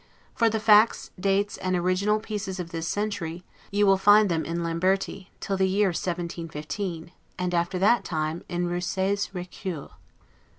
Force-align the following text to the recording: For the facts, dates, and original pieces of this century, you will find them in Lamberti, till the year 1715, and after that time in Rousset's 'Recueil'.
For 0.33 0.49
the 0.49 0.59
facts, 0.59 1.11
dates, 1.19 1.57
and 1.57 1.75
original 1.75 2.19
pieces 2.19 2.59
of 2.59 2.71
this 2.71 2.87
century, 2.87 3.43
you 3.69 3.85
will 3.85 3.99
find 3.99 4.29
them 4.29 4.43
in 4.45 4.63
Lamberti, 4.63 5.29
till 5.39 5.57
the 5.57 5.67
year 5.69 5.89
1715, 5.89 7.11
and 7.37 7.53
after 7.53 7.77
that 7.77 8.03
time 8.03 8.43
in 8.49 8.65
Rousset's 8.65 9.29
'Recueil'. 9.35 9.91